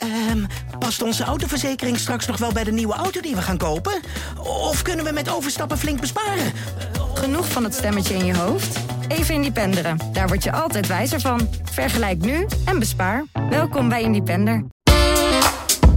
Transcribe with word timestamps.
Ehm, 0.00 0.44
past 0.78 1.02
onze 1.02 1.24
autoverzekering 1.24 1.98
straks 1.98 2.26
nog 2.26 2.36
wel 2.36 2.52
bij 2.52 2.64
de 2.64 2.72
nieuwe 2.72 2.94
auto 2.94 3.20
die 3.20 3.34
we 3.34 3.42
gaan 3.42 3.56
kopen? 3.56 4.00
Of 4.38 4.82
kunnen 4.82 5.04
we 5.04 5.12
met 5.12 5.30
overstappen 5.30 5.78
flink 5.78 6.00
besparen? 6.00 6.52
Genoeg 7.14 7.48
van 7.48 7.64
het 7.64 7.74
stemmetje 7.74 8.14
in 8.14 8.24
je 8.24 8.36
hoofd? 8.36 8.78
Even 9.08 9.34
Independeren. 9.34 9.98
Daar 10.12 10.28
word 10.28 10.44
je 10.44 10.52
altijd 10.52 10.86
wijzer 10.86 11.20
van. 11.20 11.48
Vergelijk 11.72 12.24
nu 12.24 12.46
en 12.64 12.78
bespaar. 12.78 13.24
Welkom 13.50 13.88
bij 13.88 14.02
Independer. 14.02 14.64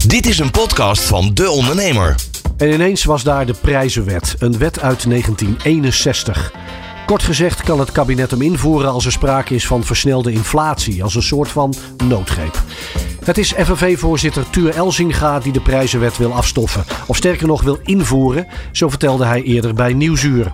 Dit 0.07 0.25
is 0.25 0.39
een 0.39 0.51
podcast 0.51 1.03
van 1.03 1.33
De 1.33 1.49
Ondernemer. 1.49 2.15
En 2.57 2.71
ineens 2.71 3.03
was 3.03 3.23
daar 3.23 3.45
de 3.45 3.53
prijzenwet, 3.61 4.35
een 4.39 4.57
wet 4.57 4.79
uit 4.79 5.09
1961. 5.09 6.53
Kort 7.05 7.23
gezegd 7.23 7.63
kan 7.63 7.79
het 7.79 7.91
kabinet 7.91 8.31
hem 8.31 8.41
invoeren 8.41 8.91
als 8.91 9.05
er 9.05 9.11
sprake 9.11 9.55
is 9.55 9.67
van 9.67 9.83
versnelde 9.83 10.31
inflatie, 10.31 11.03
als 11.03 11.15
een 11.15 11.23
soort 11.23 11.49
van 11.49 11.73
noodgreep. 12.07 12.63
Het 13.23 13.37
is 13.37 13.53
FNV-voorzitter 13.53 14.49
Tuur 14.49 14.75
Elzinga 14.75 15.39
die 15.39 15.51
de 15.51 15.61
prijzenwet 15.61 16.17
wil 16.17 16.33
afstoffen. 16.33 16.83
Of 17.07 17.17
sterker 17.17 17.47
nog 17.47 17.61
wil 17.61 17.79
invoeren, 17.83 18.47
zo 18.71 18.89
vertelde 18.89 19.25
hij 19.25 19.41
eerder 19.41 19.73
bij 19.73 19.93
Nieuwsuur. 19.93 20.51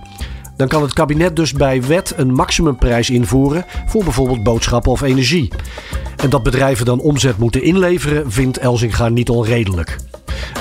Dan 0.60 0.68
kan 0.68 0.82
het 0.82 0.92
kabinet 0.92 1.36
dus 1.36 1.52
bij 1.52 1.82
wet 1.82 2.12
een 2.16 2.32
maximumprijs 2.32 3.10
invoeren 3.10 3.64
voor 3.86 4.04
bijvoorbeeld 4.04 4.42
boodschappen 4.42 4.92
of 4.92 5.00
energie. 5.00 5.52
En 6.16 6.30
dat 6.30 6.42
bedrijven 6.42 6.86
dan 6.86 7.00
omzet 7.00 7.38
moeten 7.38 7.62
inleveren, 7.62 8.32
vindt 8.32 8.58
Elzinga 8.58 9.08
niet 9.08 9.30
onredelijk. 9.30 9.96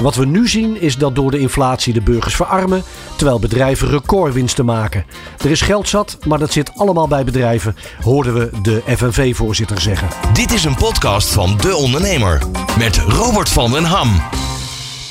Wat 0.01 0.15
we 0.15 0.25
nu 0.25 0.47
zien 0.47 0.81
is 0.81 0.95
dat 0.95 1.15
door 1.15 1.31
de 1.31 1.39
inflatie 1.39 1.93
de 1.93 2.01
burgers 2.01 2.35
verarmen, 2.35 2.83
terwijl 3.15 3.39
bedrijven 3.39 3.89
recordwinsten 3.89 4.65
maken. 4.65 5.05
Er 5.43 5.51
is 5.51 5.61
geld 5.61 5.89
zat, 5.89 6.17
maar 6.27 6.39
dat 6.39 6.51
zit 6.51 6.71
allemaal 6.75 7.07
bij 7.07 7.23
bedrijven, 7.23 7.75
hoorden 8.03 8.33
we 8.33 8.49
de 8.61 8.81
FNV-voorzitter 8.85 9.81
zeggen. 9.81 10.07
Dit 10.33 10.51
is 10.51 10.63
een 10.63 10.75
podcast 10.75 11.29
van 11.29 11.57
De 11.57 11.75
Ondernemer 11.75 12.41
met 12.77 12.97
Robert 12.97 13.49
van 13.49 13.71
den 13.71 13.85
Ham. 13.85 14.21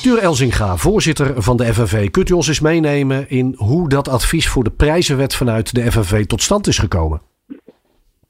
Tuur 0.03 0.19
Elzinga, 0.19 0.77
voorzitter 0.77 1.43
van 1.43 1.57
de 1.57 1.65
FNV. 1.65 2.11
Kunt 2.11 2.31
u 2.31 2.35
ons 2.35 2.49
eens 2.49 2.61
meenemen 2.61 3.29
in 3.29 3.55
hoe 3.57 3.89
dat 3.89 4.09
advies 4.09 4.49
voor 4.49 4.65
de 4.65 4.71
prijzenwet 4.71 5.35
vanuit 5.35 5.75
de 5.75 5.91
FNV 5.91 6.25
tot 6.25 6.43
stand 6.43 6.67
is 6.67 6.79
gekomen? 6.79 7.21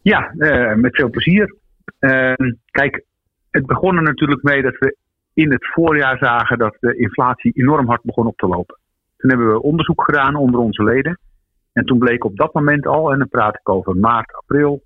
Ja, 0.01 0.33
uh, 0.39 0.75
met 0.75 0.97
veel 0.97 1.11
plezier. 1.11 1.55
Uh, 2.01 2.33
kijk, 2.71 3.05
het 3.51 3.67
begon 3.67 3.97
er 3.97 4.03
natuurlijk 4.03 4.43
mee 4.43 4.63
dat 4.63 4.79
we 4.79 4.97
in 5.35 5.53
het 5.53 5.67
voorjaar 5.67 6.19
zagen 6.19 6.59
dat 6.59 6.77
de 6.81 6.97
inflatie 6.97 7.53
enorm 7.55 7.87
hard 7.87 8.03
begon 8.03 8.27
op 8.27 8.37
te 8.37 8.47
lopen. 8.47 8.79
Toen 9.17 9.31
hebben 9.31 9.53
we 9.53 9.63
onderzoek 9.63 10.05
gedaan 10.05 10.37
onder 10.37 10.61
onze 10.61 10.85
leden. 10.85 11.19
En 11.73 11.85
toen 11.85 11.99
bleek 11.99 12.25
op 12.25 12.37
dat 12.37 12.55
moment 12.55 12.87
al, 12.87 13.13
en 13.13 13.19
dan 13.19 13.29
praat 13.29 13.55
ik 13.55 13.69
over 13.69 13.97
maart, 13.97 14.35
april, 14.35 14.83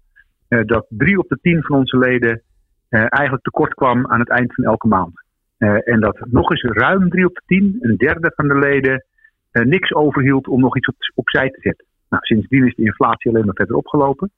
uh, 0.48 0.60
dat 0.64 0.86
drie 0.88 1.19
op 1.19 1.28
de 1.28 1.38
tien 1.42 1.62
van 1.62 1.78
onze 1.78 1.98
leden 1.98 2.42
eigenlijk 2.88 3.44
tekort 3.44 3.75
kwam 3.75 4.06
aan 4.06 4.20
het 4.20 4.28
eind 4.28 4.55
van 4.55 4.64
elke 4.64 4.88
maand. 4.88 5.22
Uh, 5.62 5.88
en 5.88 6.00
dat 6.00 6.27
nog 6.30 6.50
eens 6.50 6.62
ruim 6.62 7.08
drie 7.08 7.27
op 7.27 7.34
de 7.34 7.42
tien, 7.46 7.77
een 7.80 7.96
derde 7.96 8.32
van 8.34 8.48
de 8.48 8.58
leden, 8.58 9.05
uh, 9.52 9.64
niks 9.64 9.94
overhield 9.94 10.48
om 10.48 10.60
nog 10.60 10.77
iets 10.77 10.88
op, 10.88 10.94
opzij 11.14 11.50
te 11.50 11.60
zetten. 11.60 11.86
Nou, 12.08 12.24
sindsdien 12.24 12.66
is 12.66 12.74
de 12.74 12.84
inflatie 12.84 13.30
alleen 13.30 13.44
maar 13.44 13.54
verder 13.54 13.77
opgelopen. 13.77 14.30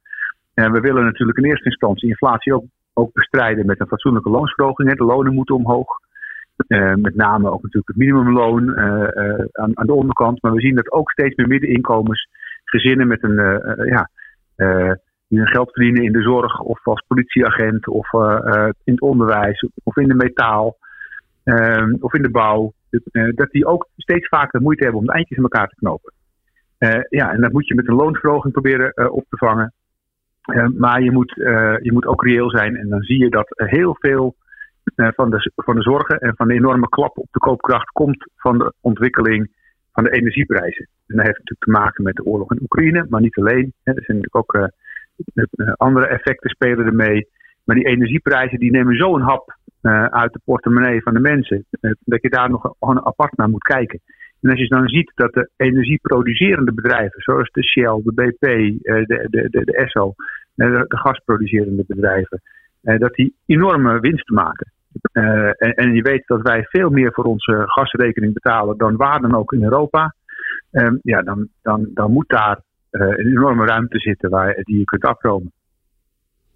En 0.54 0.72
we 0.72 0.80
willen 0.80 1.04
natuurlijk 1.04 1.38
in 1.38 1.44
eerste 1.44 1.68
instantie 1.68 2.08
inflatie 2.08 2.54
ook, 2.54 2.64
ook 2.94 3.12
bestrijden 3.12 3.66
met 3.66 3.80
een 3.80 3.86
fatsoenlijke 3.86 4.30
loonsverhoging. 4.30 4.94
De 4.94 5.04
lonen 5.04 5.34
moeten 5.34 5.54
omhoog. 5.54 5.86
Uh, 6.68 6.94
met 6.94 7.14
name 7.14 7.50
ook 7.50 7.62
natuurlijk 7.62 7.88
het 7.88 7.96
minimumloon 7.96 8.76
aan, 8.78 9.78
aan, 9.78 9.86
de 9.86 9.92
onderkant. 9.92 10.42
Maar 10.42 10.52
we 10.52 10.60
zien 10.60 10.74
dat 10.74 10.92
ook 10.92 11.10
steeds 11.10 11.34
meer 11.34 11.48
middeninkomens, 11.48 12.28
gezinnen 12.64 13.06
met 13.06 13.22
een, 13.22 13.34
ja, 13.86 14.10
die 15.28 15.38
hun 15.38 15.48
geld 15.48 15.72
verdienen 15.72 16.02
in 16.02 16.12
de 16.12 16.22
zorg 16.22 16.60
of 16.60 16.86
als 16.86 17.04
politieagent 17.06 17.88
of 17.88 18.12
in 18.84 18.92
het 18.92 19.00
onderwijs 19.00 19.68
of 19.82 19.96
in 19.96 20.08
de 20.08 20.14
metaal. 20.14 20.76
Um, 21.44 21.96
of 22.00 22.14
in 22.14 22.22
de 22.22 22.30
bouw, 22.30 22.72
uh, 22.90 23.28
dat 23.34 23.50
die 23.50 23.66
ook 23.66 23.88
steeds 23.96 24.28
vaker 24.28 24.60
moeite 24.60 24.82
hebben 24.82 25.00
om 25.00 25.06
de 25.06 25.12
eindjes 25.12 25.36
in 25.36 25.42
elkaar 25.42 25.68
te 25.68 25.74
knopen. 25.74 26.12
Uh, 26.78 27.00
ja, 27.08 27.32
en 27.32 27.40
dat 27.40 27.52
moet 27.52 27.68
je 27.68 27.74
met 27.74 27.88
een 27.88 27.94
loonsverhoging 27.94 28.52
proberen 28.52 28.92
uh, 28.94 29.12
op 29.12 29.24
te 29.28 29.36
vangen. 29.36 29.72
maar 30.76 31.02
je 31.02 31.12
moet, 31.12 31.32
je 31.82 31.90
moet 31.92 32.06
ook 32.06 32.24
reëel 32.24 32.50
zijn 32.50 32.76
en 32.76 32.88
dan 32.88 33.02
zie 33.02 33.18
je 33.18 33.30
dat 33.30 33.46
heel 33.54 33.96
veel 34.00 34.36
van, 34.94 35.30
de, 35.30 35.50
van 35.54 35.74
de 35.74 35.82
zorgen 35.82 36.18
en 36.18 36.36
van 36.36 36.48
de 36.48 36.54
enorme 36.54 36.88
klap 36.88 37.18
op 37.18 37.28
de 37.30 37.38
koopkracht 37.38 37.88
komt 37.88 38.30
van 38.36 38.58
de 38.58 38.72
ontwikkeling 38.80 39.50
van 39.92 40.04
de 40.04 40.10
energieprijzen. 40.10 40.88
En 41.06 41.16
dat 41.16 41.26
heeft 41.26 41.38
natuurlijk 41.38 41.64
te 41.64 41.70
maken 41.70 42.04
met 42.04 42.14
de 42.14 42.24
oorlog 42.24 42.52
in 42.52 42.62
Oekraïne, 42.62 43.06
maar 43.08 43.20
niet 43.20 43.36
alleen. 43.36 43.72
Er 43.82 43.92
zijn 43.94 44.16
natuurlijk 44.16 44.36
ook 44.36 44.70
andere 45.76 46.06
effecten 46.06 46.50
spelen 46.50 46.86
ermee. 46.86 47.28
Maar 47.64 47.76
die 47.76 47.86
energieprijzen 47.86 48.58
die 48.58 48.70
nemen 48.70 48.96
zo'n 48.96 49.20
hap 49.20 49.56
uh, 49.84 50.04
uit 50.04 50.32
de 50.32 50.40
portemonnee 50.44 51.02
van 51.02 51.14
de 51.14 51.20
mensen. 51.20 51.64
Uh, 51.80 51.92
dat 52.04 52.22
je 52.22 52.28
daar 52.28 52.50
nog 52.50 52.74
gewoon 52.78 53.06
apart 53.06 53.36
naar 53.36 53.48
moet 53.48 53.62
kijken. 53.62 54.00
En 54.40 54.50
als 54.50 54.58
je 54.58 54.68
dan 54.68 54.88
ziet 54.88 55.12
dat 55.14 55.32
de 55.32 55.50
energieproducerende 55.56 56.72
bedrijven, 56.72 57.22
zoals 57.22 57.50
de 57.50 57.64
Shell, 57.64 58.00
de 58.04 58.12
BP, 58.12 58.46
uh, 58.46 59.06
de, 59.06 59.26
de, 59.30 59.48
de, 59.50 59.64
de 59.64 59.76
Esso, 59.76 60.14
de, 60.54 60.84
de 60.88 60.96
gasproducerende 60.96 61.84
bedrijven, 61.86 62.40
dat 62.80 63.14
die 63.14 63.34
enorme 63.46 64.00
winsten 64.00 64.34
maken. 64.34 64.72
En, 65.12 65.74
en, 65.74 65.94
je 65.94 66.02
weet 66.02 66.26
dat 66.26 66.42
wij 66.42 66.64
veel 66.64 66.90
meer 66.90 67.12
voor 67.12 67.24
onze 67.24 67.62
gasrekening 67.64 68.32
betalen 68.32 68.78
dan 68.78 68.96
waar 68.96 69.20
dan 69.20 69.34
ook 69.34 69.52
in 69.52 69.62
Europa. 69.62 70.14
Ehm, 70.70 70.96
ja, 71.02 71.22
dan, 71.22 71.48
dan, 71.62 71.90
dan 71.94 72.12
moet 72.12 72.28
daar 72.28 72.60
een 72.90 73.26
enorme 73.26 73.64
ruimte 73.64 73.98
zitten 73.98 74.30
waar, 74.30 74.54
die 74.62 74.78
je 74.78 74.84
kunt 74.84 75.04
afromen. 75.04 75.52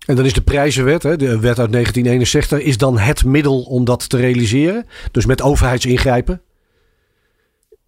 En 0.08 0.16
dan 0.16 0.24
is 0.24 0.32
de 0.32 0.42
prijzenwet, 0.42 1.02
hè, 1.02 1.16
de 1.16 1.40
wet 1.40 1.58
uit 1.58 1.72
1961, 1.72 2.60
is 2.60 2.78
dan 2.78 2.98
het 2.98 3.24
middel 3.24 3.62
om 3.62 3.84
dat 3.84 4.10
te 4.10 4.16
realiseren? 4.16 4.84
Dus 5.12 5.26
met 5.26 5.42
overheidsingrijpen? 5.42 6.40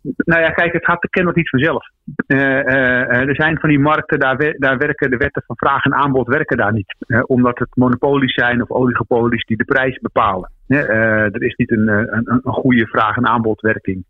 Nou 0.03 0.41
ja, 0.41 0.51
kijk, 0.51 0.73
het 0.73 0.85
gaat 0.85 1.01
bekend 1.01 1.35
niet 1.35 1.49
vanzelf. 1.49 1.89
Uh, 2.27 2.39
uh, 2.39 3.29
er 3.29 3.35
zijn 3.35 3.59
van 3.59 3.69
die 3.69 3.79
markten, 3.79 4.19
daar, 4.19 4.55
daar, 4.59 4.79
werken 4.79 5.11
de 5.11 5.17
wetten 5.17 5.43
van 5.47 5.57
vraag 5.57 5.85
en 5.85 5.95
aanbod 5.95 6.27
werken 6.27 6.57
daar 6.57 6.73
niet. 6.73 6.95
Omdat 7.27 7.59
het 7.59 7.69
monopolies 7.75 8.35
zijn 8.35 8.63
of 8.63 8.71
oligopolies 8.71 9.45
die 9.45 9.57
de 9.57 9.65
prijs 9.65 9.99
bepalen. 9.99 10.51
er 10.67 11.43
is 11.43 11.55
niet 11.57 11.71
een, 11.71 11.89
een, 11.89 12.41
een 12.45 12.53
goede 12.53 12.87
vraag 12.87 13.17
en 13.17 13.27
aanbodwerking. 13.27 14.05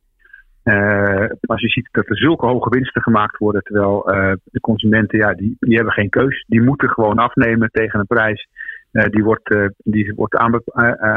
Uh, 0.64 1.26
als 1.40 1.60
je 1.60 1.68
ziet 1.68 1.88
dat 1.90 2.08
er 2.08 2.16
zulke 2.16 2.46
hoge 2.46 2.70
winsten 2.70 3.02
gemaakt 3.02 3.38
worden, 3.38 3.62
terwijl 3.62 4.14
uh, 4.14 4.32
de 4.44 4.60
consumenten, 4.60 5.18
ja, 5.18 5.34
die, 5.34 5.56
die 5.58 5.74
hebben 5.74 5.92
geen 5.92 6.08
keus. 6.08 6.44
Die 6.48 6.62
moeten 6.62 6.88
gewoon 6.88 7.18
afnemen 7.18 7.70
tegen 7.70 8.00
een 8.00 8.06
prijs 8.06 8.48
uh, 8.92 9.04
die 9.04 9.24
wordt, 9.24 9.54
die 9.76 10.12
wordt 10.14 10.36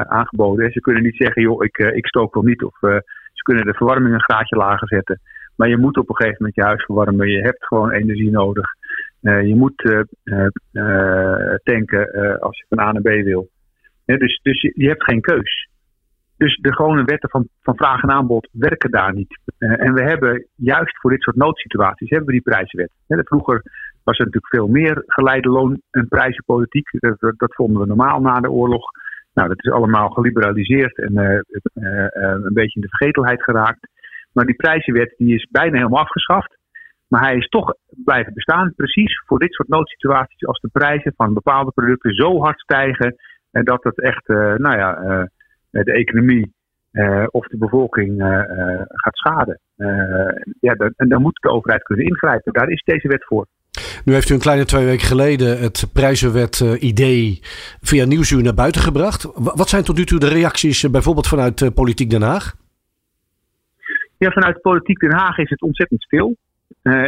aangeboden. 0.07 0.71
Ze 0.71 0.79
kunnen 0.79 1.03
niet 1.03 1.15
zeggen, 1.15 1.41
joh, 1.41 1.63
ik, 1.63 1.77
ik 1.77 2.07
stook 2.07 2.33
wel 2.33 2.43
niet. 2.43 2.63
Of 2.63 2.77
ze 2.79 3.43
kunnen 3.43 3.65
de 3.65 3.73
verwarming 3.73 4.13
een 4.13 4.23
graadje 4.23 4.55
lager 4.55 4.87
zetten. 4.87 5.19
Maar 5.55 5.69
je 5.69 5.77
moet 5.77 5.97
op 5.97 6.09
een 6.09 6.15
gegeven 6.15 6.37
moment 6.39 6.55
je 6.55 6.63
huis 6.63 6.83
verwarmen. 6.83 7.29
Je 7.29 7.41
hebt 7.41 7.65
gewoon 7.65 7.91
energie 7.91 8.31
nodig. 8.31 8.65
je 9.19 9.55
moet 9.55 10.05
tanken 11.63 12.11
als 12.39 12.57
je 12.57 12.65
van 12.69 12.79
A 12.79 12.91
naar 12.91 13.01
B 13.01 13.23
wil. 13.23 13.49
dus 14.05 14.39
dus 14.43 14.61
je, 14.61 14.71
je 14.75 14.87
hebt 14.87 15.03
geen 15.03 15.21
keus. 15.21 15.67
Dus 16.37 16.57
de 16.61 16.73
gewone 16.73 17.03
wetten 17.03 17.29
van, 17.29 17.47
van 17.61 17.75
vraag 17.75 18.01
en 18.01 18.11
aanbod 18.11 18.49
werken 18.51 18.91
daar 18.91 19.13
niet. 19.13 19.39
Uh, 19.59 19.81
en 19.85 19.93
we 19.93 20.03
hebben 20.03 20.47
juist 20.55 20.99
voor 20.99 21.11
dit 21.11 21.21
soort 21.21 21.35
noodsituaties 21.35 22.09
hebben 22.09 22.27
we 22.27 22.33
die 22.33 22.41
prijzenwet. 22.41 22.91
Vroeger 23.07 23.61
was 24.03 24.17
er 24.17 24.25
natuurlijk 24.25 24.55
veel 24.55 24.67
meer 24.67 25.03
geleide 25.05 25.49
loon- 25.49 25.81
en 25.91 26.07
prijzenpolitiek. 26.07 26.87
Dat, 26.91 27.19
dat, 27.19 27.33
dat, 27.37 27.55
vonden 27.55 27.81
we 27.81 27.87
normaal 27.87 28.21
na 28.21 28.39
de 28.39 28.51
oorlog. 28.51 28.83
Nou, 29.33 29.47
dat 29.47 29.65
is 29.65 29.71
allemaal 29.71 30.09
geliberaliseerd 30.09 30.97
en 30.97 31.13
uh, 31.13 31.39
een 32.11 32.53
beetje 32.53 32.79
in 32.79 32.81
de 32.81 32.97
vergetelheid 32.97 33.43
geraakt. 33.43 33.87
Maar 34.33 34.45
die 34.45 34.55
prijzenwet 34.55 35.13
die 35.17 35.35
is 35.35 35.47
bijna 35.51 35.77
helemaal 35.77 36.01
afgeschaft. 36.01 36.57
Maar 37.07 37.21
hij 37.21 37.35
is 37.35 37.47
toch 37.47 37.73
blijven 38.03 38.33
bestaan, 38.33 38.73
precies 38.75 39.21
voor 39.25 39.39
dit 39.39 39.53
soort 39.53 39.67
noodsituaties, 39.67 40.45
als 40.45 40.59
de 40.59 40.69
prijzen 40.71 41.13
van 41.15 41.33
bepaalde 41.33 41.71
producten 41.71 42.13
zo 42.13 42.39
hard 42.39 42.59
stijgen 42.59 43.15
en 43.51 43.63
dat 43.63 43.83
het 43.83 44.01
echt, 44.01 44.27
nou 44.27 44.77
ja 44.77 45.29
de 45.81 45.93
economie 45.93 46.53
uh, 46.93 47.25
of 47.31 47.47
de 47.47 47.57
bevolking 47.57 48.21
uh, 48.21 48.27
uh, 48.27 48.81
gaat 48.85 49.15
schaden. 49.15 49.59
ja, 50.59 50.73
dan, 50.73 50.93
en 50.95 51.09
dan 51.09 51.21
moet 51.21 51.41
de 51.41 51.49
overheid 51.49 51.83
kunnen 51.83 52.05
ingrijpen. 52.05 52.53
Daar 52.53 52.69
is 52.69 52.81
deze 52.85 53.07
wet 53.07 53.25
voor. 53.25 53.47
Nu 54.05 54.13
heeft 54.13 54.29
u 54.29 54.33
een 54.33 54.39
kleine 54.39 54.65
twee 54.65 54.85
weken 54.85 55.07
geleden 55.07 55.59
het 55.59 55.89
prijzenwet-idee 55.93 57.39
via 57.81 58.05
Nieuwsuur 58.05 58.43
naar 58.43 58.53
buiten 58.53 58.81
gebracht. 58.81 59.31
Wat 59.35 59.69
zijn 59.69 59.83
tot 59.83 59.97
nu 59.97 60.05
toe 60.05 60.19
de 60.19 60.27
reacties 60.27 60.89
bijvoorbeeld 60.89 61.27
vanuit 61.27 61.71
Politiek 61.73 62.09
Den 62.09 62.21
Haag? 62.21 62.53
Ja, 64.17 64.31
vanuit 64.31 64.61
Politiek 64.61 64.99
Den 64.99 65.13
Haag 65.13 65.37
is 65.37 65.49
het 65.49 65.61
ontzettend 65.61 66.03
stil. 66.03 66.35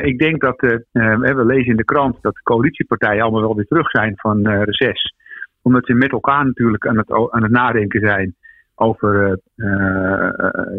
ik 0.01 0.19
denk 0.19 0.41
dat, 0.41 0.62
we 0.91 1.44
lezen 1.45 1.71
in 1.71 1.77
de 1.77 1.83
krant 1.83 2.17
dat 2.21 2.33
de 2.33 2.41
coalitiepartijen 2.44 3.21
allemaal 3.21 3.41
wel 3.41 3.56
weer 3.56 3.67
terug 3.67 3.89
zijn 3.89 4.13
van 4.15 4.47
reces. 4.47 5.13
Omdat 5.62 5.85
ze 5.85 5.94
met 5.94 6.12
elkaar 6.12 6.45
natuurlijk 6.45 6.88
aan 6.88 6.97
het, 6.97 7.12
aan 7.12 7.44
het 7.44 7.51
nadenken 7.51 8.00
zijn 8.00 8.35
over 8.75 9.39
uh, 9.56 10.30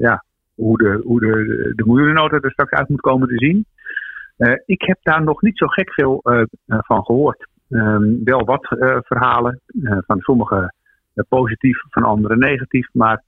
ja, 0.01 0.25
hoe, 0.55 0.79
de, 0.79 1.01
hoe 1.05 1.21
de, 1.21 1.73
de 1.75 1.85
miljoenennota 1.87 2.39
er 2.39 2.51
straks 2.51 2.73
uit 2.73 2.89
moet 2.89 3.01
komen 3.01 3.29
te 3.29 3.39
zien. 3.39 3.67
ik 4.67 4.83
heb 4.83 4.99
daar 5.03 5.23
nog 5.23 5.43
niet 5.43 5.59
zo 5.59 5.67
gek 5.67 5.93
veel 5.93 6.21
van 6.67 7.05
gehoord. 7.05 7.49
Um, 7.69 8.25
wel 8.25 8.45
wat 8.45 8.67
verhalen 9.07 9.61
van 10.07 10.21
sommige 10.21 10.73
positief, 11.29 11.79
van 11.91 12.03
anderen 12.03 12.39
negatief. 12.39 12.89
Maar 12.93 13.23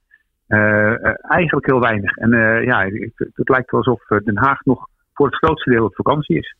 eigenlijk 1.21 1.65
heel 1.65 1.79
weinig. 1.79 2.15
En 2.15 2.29
ja, 2.65 2.85
het, 2.85 3.29
het, 3.33 3.49
lijkt 3.49 3.71
wel 3.71 3.83
alsof 3.83 4.23
Den 4.23 4.37
Haag 4.37 4.65
nog 4.65 4.87
voor 5.13 5.25
het 5.25 5.35
grootste 5.35 5.69
deel 5.69 5.85
op 5.85 5.95
vakantie 5.95 6.37
is. 6.37 6.55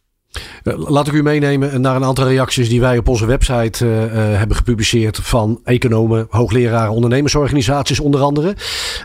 Eh, 0.64 0.90
laat 0.90 1.08
ik 1.08 1.14
u 1.14 1.24
meenemen 1.24 1.82
naar 1.82 1.96
een 1.96 2.04
aantal 2.04 2.28
reacties 2.28 2.70
die 2.70 2.80
wij 2.80 2.98
op 2.98 3.08
onze 3.08 3.26
website 3.26 3.86
uh, 3.86 3.92
hebben 4.38 4.58
gepubliceerd 4.58 5.20
van 5.22 5.60
economen, 5.64 6.28
hoogleraren, 6.30 6.92
ondernemersorganisaties 6.92 8.00
onder 8.00 8.22
andere. 8.22 8.56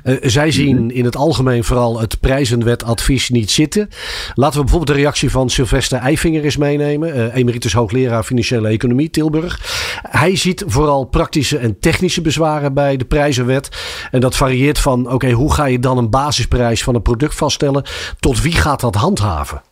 Uh, 0.04 0.16
zij 0.22 0.50
zien 0.50 0.84
mhm. 0.84 0.96
in 0.96 1.04
het 1.04 1.16
algemeen 1.16 1.64
vooral 1.64 2.00
het 2.00 2.20
prijzenwetadvies 2.20 3.28
niet 3.28 3.50
zitten. 3.50 3.88
Laten 4.34 4.56
we 4.58 4.64
bijvoorbeeld 4.64 4.96
de 4.96 5.02
reactie 5.02 5.30
van 5.30 5.50
Sylvester 5.50 5.98
Eifinger 5.98 6.44
eens 6.44 6.56
meenemen, 6.56 7.32
emeritus 7.32 7.72
hoogleraar 7.72 8.22
financiële 8.22 8.68
economie 8.68 9.10
Tilburg. 9.10 9.60
Hij 10.02 10.36
ziet 10.36 10.64
vooral 10.66 11.04
praktische 11.04 11.58
en 11.58 11.78
technische 11.78 12.20
bezwaren 12.20 12.74
bij 12.74 12.96
de 12.96 13.04
prijzenwet. 13.04 13.68
En 14.10 14.20
dat 14.20 14.36
varieert 14.36 14.78
van, 14.78 15.12
oké, 15.12 15.30
hoe 15.30 15.52
ga 15.52 15.64
je 15.64 15.78
dan 15.78 15.98
een 15.98 16.10
basisprijs 16.10 16.82
van 16.82 16.94
een 16.94 17.02
product 17.02 17.34
vaststellen, 17.34 17.84
tot 18.20 18.42
wie 18.42 18.52
gaat 18.52 18.80
dat 18.80 18.94
handhaven? 18.94 19.62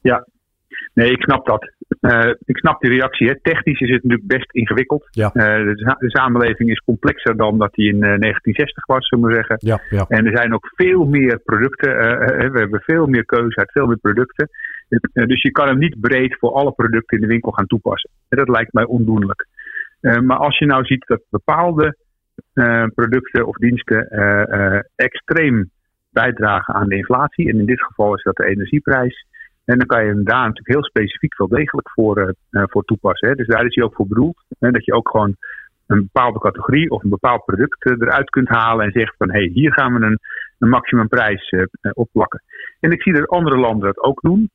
Ja, 0.00 0.26
nee, 0.94 1.10
ik 1.10 1.22
snap 1.22 1.46
dat. 1.46 1.72
Uh, 2.00 2.32
ik 2.44 2.56
snap 2.56 2.80
die 2.80 2.90
reactie. 2.90 3.28
Hè. 3.28 3.40
Technisch 3.40 3.80
is 3.80 3.90
het 3.90 4.02
natuurlijk 4.02 4.28
best 4.28 4.52
ingewikkeld. 4.52 5.08
Ja. 5.10 5.30
Uh, 5.34 5.42
de, 5.42 5.96
de, 5.98 6.10
samenleving 6.10 6.70
is 6.70 6.78
complexer 6.84 7.36
dan 7.36 7.58
dat 7.58 7.74
die 7.74 7.88
in 7.88 7.94
uh, 7.94 8.00
1960 8.00 8.86
was, 8.86 9.08
zullen 9.08 9.28
we 9.28 9.34
zeggen. 9.34 9.56
Ja, 9.58 9.80
ja. 9.90 10.04
En 10.08 10.26
er 10.26 10.36
zijn 10.36 10.54
ook 10.54 10.72
veel 10.74 11.04
meer 11.06 11.38
producten. 11.38 11.90
we 12.52 12.58
hebben 12.58 12.80
veel 12.80 13.06
meer 13.06 13.24
keuze 13.24 13.56
uit 13.56 13.72
veel 13.72 13.86
meer 13.86 13.98
producten. 13.98 14.48
dus 15.12 15.42
je 15.42 15.50
kan 15.50 15.66
hem 15.66 15.78
niet 15.78 16.00
breed 16.00 16.36
voor 16.38 16.52
alle 16.52 16.72
producten 16.72 17.16
in 17.16 17.22
de 17.22 17.32
winkel 17.32 17.52
gaan 17.52 17.66
toepassen. 17.66 18.10
dat 18.28 18.48
lijkt 18.48 18.72
mij 18.72 18.84
ondoenlijk. 18.84 19.46
maar 20.00 20.36
als 20.36 20.58
je 20.58 20.66
nou 20.66 20.84
ziet 20.84 21.06
dat 21.06 21.22
bepaalde 21.30 21.96
producten 22.94 23.46
of 23.46 23.56
diensten 23.56 24.08
extreem 24.96 25.70
bijdragen 26.10 26.74
aan 26.74 26.88
de 26.88 26.96
inflatie, 26.96 27.48
en 27.48 27.58
in 27.58 27.66
dit 27.66 27.82
geval 27.82 28.14
is 28.14 28.22
dat 28.22 28.36
de 28.36 28.46
energieprijs 28.46 29.26
en 29.64 29.78
dan 29.78 29.86
kan 29.86 30.02
je 30.02 30.08
hem 30.08 30.24
daar 30.24 30.46
natuurlijk 30.46 30.68
heel 30.68 30.84
specifiek 30.84 31.38
wel 31.38 31.48
degelijk 31.48 31.90
voor, 31.90 32.34
uh, 32.50 32.62
voor 32.66 32.84
toepassen. 32.84 33.28
Hè. 33.28 33.34
Dus 33.34 33.46
daar 33.46 33.64
is 33.64 33.74
hij 33.74 33.84
ook 33.84 33.94
voor 33.94 34.06
bedoeld. 34.06 34.44
Hè, 34.58 34.70
dat 34.70 34.84
je 34.84 34.92
ook 34.92 35.08
gewoon 35.08 35.36
een 35.86 36.08
bepaalde 36.12 36.38
categorie 36.38 36.90
of 36.90 37.02
een 37.02 37.10
bepaald 37.10 37.44
product 37.44 37.86
uh, 37.86 37.92
eruit 37.98 38.30
kunt 38.30 38.48
halen 38.48 38.84
en 38.84 38.92
zegt 38.92 39.14
van 39.16 39.30
hé, 39.30 39.38
hey, 39.38 39.50
hier 39.52 39.72
gaan 39.72 39.94
we 39.94 40.06
een, 40.06 40.18
een 40.58 40.68
maximumprijs 40.68 41.50
uh, 41.50 41.64
opplakken. 41.92 42.42
En 42.80 42.90
ik 42.90 43.02
zie 43.02 43.12
dat 43.12 43.28
andere 43.28 43.56
landen 43.56 43.86
dat 43.86 44.04
ook 44.04 44.20
doen. 44.20 44.50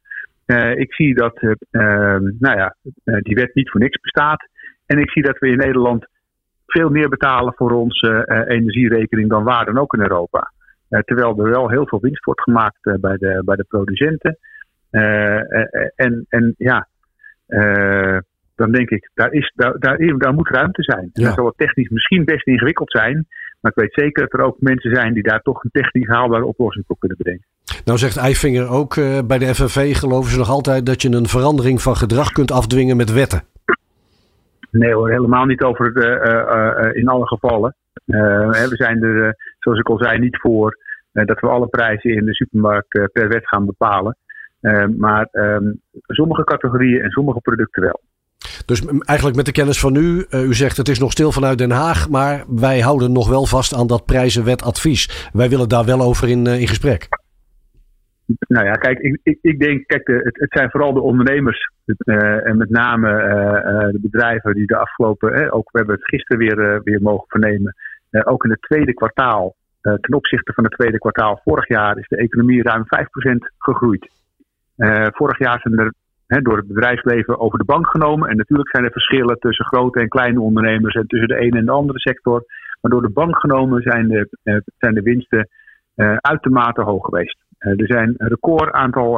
ik 0.76 0.94
zie 0.94 1.16
dat 1.16 1.42
nou 2.40 2.58
ja, 2.58 2.76
die 3.04 3.36
wet 3.36 3.54
niet 3.54 3.70
voor 3.70 3.80
niks 3.80 4.00
bestaat. 4.00 4.48
En 4.86 5.00
ik 5.00 5.10
zie 5.10 5.24
dat 5.24 5.38
we 5.38 5.48
in 5.48 5.58
Nederland 5.58 6.06
veel 6.66 6.90
meer 6.90 7.10
betalen 7.10 7.54
voor 7.54 7.72
onze 7.72 8.46
energierekening 8.48 9.30
dan 9.30 9.44
waar 9.44 9.66
dan 9.66 9.78
ook 9.78 9.94
in 9.94 10.02
Europa. 10.02 10.52
terwijl 10.90 11.40
er 11.40 11.50
wel 11.50 11.70
heel 11.70 11.88
veel 11.88 12.00
winst 12.00 12.26
wordt 12.26 12.42
gemaakt 12.42 12.80
bij, 12.82 13.18
de, 13.18 13.42
bij 13.46 13.56
de 13.56 13.66
producenten. 13.68 14.38
Eh, 14.96 15.40
eh, 15.40 15.90
en, 15.96 16.26
en 16.30 16.56
ja, 16.58 16.88
eh, 17.48 18.18
dan 18.56 18.72
denk 18.72 18.90
ik, 18.90 19.10
daar, 19.14 19.32
is, 19.32 19.52
daar, 19.56 19.80
daar, 19.80 19.98
daar 20.18 20.34
moet 20.34 20.50
ruimte 20.50 20.84
zijn. 20.84 21.10
Ja. 21.14 21.26
Dat 21.26 21.34
zal 21.34 21.46
het 21.46 21.58
technisch 21.58 21.90
misschien 21.90 22.26
best 22.26 22.48
ingewikkeld 22.48 22.92
zijn. 22.92 23.28
Maar 23.62 23.72
ik 23.76 23.82
weet 23.82 23.94
zeker 23.94 24.24
dat 24.24 24.40
er 24.40 24.46
ook 24.46 24.56
mensen 24.60 24.96
zijn 24.96 25.14
die 25.14 25.24
daar 25.24 25.42
toch 25.42 25.64
een 25.64 25.70
technisch 25.72 26.08
haalbare 26.08 26.46
oplossing 26.46 26.86
voor 26.88 26.98
kunnen 27.00 27.18
bedenken. 27.18 27.46
Nou 27.86 27.98
zegt 27.98 28.18
Eifinger 28.18 28.70
ook 28.70 28.96
bij 29.28 29.38
de 29.38 29.56
FNV 29.56 29.96
geloven 29.96 30.32
ze 30.32 30.38
nog 30.38 30.50
altijd 30.50 30.86
dat 30.86 31.02
je 31.02 31.12
een 31.12 31.28
verandering 31.28 31.82
van 31.82 31.96
gedrag 31.96 32.32
kunt 32.32 32.52
afdwingen 32.52 32.98
met 32.98 33.14
wetten. 33.14 33.44
Nee 34.72 34.94
hoor, 34.94 35.10
helemaal 35.10 35.46
niet 35.46 35.62
over 35.62 35.86
in 36.96 37.08
alle 37.08 37.28
gevallen. 37.28 37.76
we 38.06 38.72
zijn 38.72 39.04
er, 39.04 39.36
zoals 39.60 39.80
ik 39.80 39.90
al 39.90 39.98
zei, 39.98 40.20
niet 40.20 40.40
voor 40.40 40.78
dat 41.12 41.40
we 41.40 41.48
alle 41.48 41.68
prijzen 41.68 42.16
in 42.16 42.26
de 42.26 42.34
supermarkt 42.34 43.10
per 43.12 43.28
wet 43.28 43.48
gaan 43.48 43.66
bepalen. 43.66 44.18
Uh, 44.66 44.86
maar 44.98 45.28
um, 45.32 45.82
sommige 46.08 46.44
categorieën 46.44 47.02
en 47.02 47.10
sommige 47.10 47.40
producten 47.40 47.84
wel. 47.84 48.02
Dus 48.66 48.86
eigenlijk 48.86 49.36
met 49.36 49.46
de 49.46 49.52
kennis 49.52 49.80
van 49.80 49.96
u, 49.96 50.26
uh, 50.30 50.48
u 50.48 50.54
zegt 50.54 50.78
het 50.78 50.88
is 50.88 51.00
nog 51.00 51.12
stil 51.12 51.32
vanuit 51.32 51.58
Den 51.58 51.72
Haag, 51.72 52.10
maar 52.10 52.44
wij 52.48 52.80
houden 52.80 53.12
nog 53.12 53.30
wel 53.30 53.46
vast 53.46 53.74
aan 53.74 53.88
dat 53.88 54.06
prijzenwetadvies. 54.06 55.30
Wij 55.34 55.50
willen 55.50 55.70
daar 55.70 55.86
wel 55.86 56.02
over 56.02 56.30
in, 56.30 56.48
uh, 56.48 56.60
in 56.60 56.68
gesprek. 56.68 57.08
Nou 58.48 58.66
ja, 58.66 58.72
kijk, 58.72 59.00
ik, 59.00 59.20
ik, 59.24 59.38
ik 59.42 59.60
denk, 59.60 59.88
kijk, 59.88 60.06
de, 60.06 60.14
het, 60.14 60.40
het, 60.40 60.52
zijn 60.52 60.70
vooral 60.70 60.94
de 60.94 61.02
ondernemers 61.02 61.72
uh, 61.86 62.48
en 62.48 62.58
met 62.58 62.70
name 62.70 63.08
de 63.92 64.00
bedrijven 64.02 64.54
die 64.54 64.66
de 64.66 64.78
afgelopen, 64.78 65.52
ook 65.52 65.72
we 65.72 65.78
hebben 65.78 65.96
het 65.96 66.08
gisteren 66.08 66.38
weer, 66.38 66.82
weer 66.84 67.02
mogen 67.02 67.26
vernemen, 67.28 67.76
ook 68.24 68.44
in 68.44 68.52
het 68.52 68.62
tweede 68.62 68.94
kwartaal, 68.94 69.56
ten 69.82 70.14
opzichte 70.14 70.54
van 70.54 70.64
het 70.64 70.74
tweede 70.74 70.98
kwartaal 70.98 71.42
vorig 71.44 71.68
jaar, 71.68 71.98
is 71.98 72.08
de 72.08 72.18
economie 72.18 72.64
ruim 72.64 72.84
5% 72.84 72.88
gegroeid. 73.58 74.10
Uh, 74.78 75.08
vorig 75.12 75.40
jaar 75.40 75.60
zijn 75.60 75.78
er 75.78 75.94
door 76.44 76.58
het 76.58 76.68
bedrijfsleven 76.68 77.40
over 77.40 77.58
de 77.58 77.66
bank 77.66 77.88
genomen. 77.88 78.30
En 78.30 78.38
natuurlijk 78.38 78.70
zijn 78.70 78.84
er 78.84 78.92
verschillen 78.92 79.40
tussen 79.40 79.66
grote 79.66 80.00
en 80.00 80.08
kleine 80.08 80.42
ondernemers 80.42 80.96
en 80.96 81.08
tussen 81.08 81.28
de 81.28 81.38
ene 81.38 81.58
en 81.58 81.66
de 81.66 81.72
andere 81.72 82.00
sector. 82.00 82.44
Maar 82.82 82.92
door 82.92 83.02
de 83.02 83.10
bank 83.14 83.40
genomen 83.40 83.82
zijn 83.82 84.08
de, 84.08 84.30
uh, 84.44 84.58
zijn 84.78 84.94
de 84.94 85.02
winsten 85.02 85.50
uh, 85.96 86.16
uitermate 86.16 86.82
hoog 86.82 87.06
geweest. 87.06 87.38
er 87.58 87.88
zijn 87.88 88.14
een 88.18 88.28
record 88.28 88.72
aantal 88.72 89.16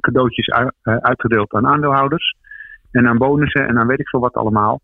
cadeautjes 0.00 0.50
uitgedeeld 0.82 1.52
aan 1.52 1.66
aandeelhouders. 1.66 2.36
En 2.90 3.08
aan 3.08 3.18
bonussen 3.18 3.68
en 3.68 3.78
aan 3.78 3.86
weet 3.86 4.00
ik 4.00 4.08
veel 4.08 4.20
wat 4.20 4.34
allemaal. 4.34 4.80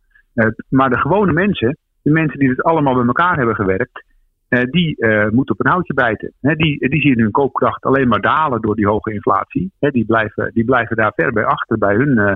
maar 0.68 0.90
de 0.90 0.98
gewone 0.98 1.32
mensen, 1.32 1.76
de 2.02 2.10
mensen 2.10 2.38
die 2.38 2.48
het 2.48 2.62
allemaal 2.62 2.94
bij 2.94 3.06
elkaar 3.06 3.36
hebben 3.36 3.54
gewerkt, 3.54 4.04
die 4.48 4.96
uh, 4.98 5.28
moeten 5.28 5.54
op 5.54 5.64
een 5.64 5.70
houtje 5.70 5.94
bijten. 5.94 6.32
die, 6.40 6.88
die 6.88 7.00
zien 7.00 7.18
hun 7.18 7.30
koopkracht 7.30 7.84
alleen 7.84 8.08
maar 8.08 8.20
dalen 8.20 8.60
door 8.60 8.76
die 8.76 8.86
hoge 8.86 9.12
inflatie. 9.12 9.72
die, 9.78 10.04
blijven, 10.04 10.50
die 10.54 10.64
blijven 10.64 10.96
daar 10.96 11.12
ver 11.16 11.32
bij 11.32 11.44
achter 11.44 11.78
bij 11.78 11.94
hun 11.94 12.18
uh, 12.18 12.34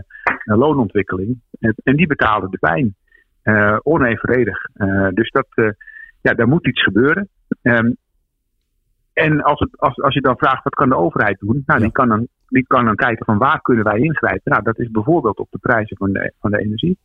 loonontwikkeling. 0.56 1.41
en 1.61 1.97
die 1.97 2.06
betalen 2.06 2.50
de 2.50 2.59
pijn. 2.59 2.94
onevenredig. 3.82 4.59
dus 5.14 5.31
dat, 5.31 5.47
ja, 6.20 6.35
daar 6.35 6.49
moet 6.49 6.67
iets 6.67 6.82
gebeuren. 6.82 7.29
Um, 7.62 7.97
en 9.12 9.43
als, 9.43 9.61
het, 9.61 9.79
als, 9.79 10.03
als 10.03 10.14
je 10.14 10.20
dan 10.20 10.37
vraagt 10.37 10.64
wat 10.64 10.75
kan 10.75 10.88
de 10.88 10.97
overheid 10.97 11.38
doen, 11.38 11.62
nou, 11.67 11.81
die, 11.81 11.93
kan 11.93 12.09
dan, 12.09 12.29
die 12.49 12.67
kan 12.67 12.85
dan 12.85 12.94
kijken 12.94 13.25
van 13.25 13.38
waar 13.38 13.61
kunnen 13.61 13.85
wij 13.85 13.99
ingrijpen. 13.99 14.53
Nou, 14.53 14.62
dat 14.62 14.79
is 14.79 14.91
bijvoorbeeld 14.91 15.38
op 15.38 15.50
de 15.50 15.59
prijzen 15.59 15.97
van 15.97 16.12
de, 16.12 16.32
van 16.41 16.50
de 16.50 16.59
energie. 16.59 16.99